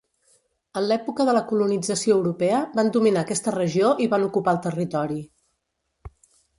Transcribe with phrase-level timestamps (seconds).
[0.79, 5.25] En l'època de la colonització europea, van dominar aquesta regió i van ocupar el territori.